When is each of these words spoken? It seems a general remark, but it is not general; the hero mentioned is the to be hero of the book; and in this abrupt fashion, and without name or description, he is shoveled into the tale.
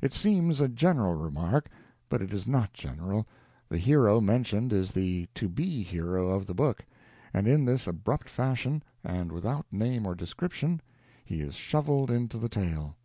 It 0.00 0.14
seems 0.14 0.58
a 0.62 0.68
general 0.68 1.12
remark, 1.12 1.68
but 2.08 2.22
it 2.22 2.32
is 2.32 2.46
not 2.46 2.72
general; 2.72 3.28
the 3.68 3.76
hero 3.76 4.18
mentioned 4.18 4.72
is 4.72 4.92
the 4.92 5.28
to 5.34 5.50
be 5.50 5.82
hero 5.82 6.30
of 6.30 6.46
the 6.46 6.54
book; 6.54 6.82
and 7.34 7.46
in 7.46 7.66
this 7.66 7.86
abrupt 7.86 8.30
fashion, 8.30 8.82
and 9.04 9.30
without 9.30 9.66
name 9.70 10.06
or 10.06 10.14
description, 10.14 10.80
he 11.26 11.42
is 11.42 11.56
shoveled 11.56 12.10
into 12.10 12.38
the 12.38 12.48
tale. 12.48 12.96